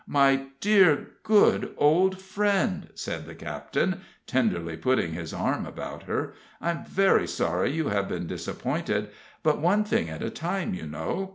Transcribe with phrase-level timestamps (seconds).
[0.07, 6.85] "My dear, good old friend," said the captain, tenderly putting his arm about her, "I'm
[6.85, 9.09] very sorry you have been disappointed;
[9.43, 11.29] but one thing at a time, you know.